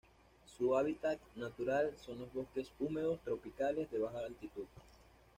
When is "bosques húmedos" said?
2.33-3.19